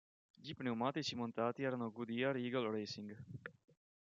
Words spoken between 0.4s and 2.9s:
pneumatici montati erano Goodyear Eagle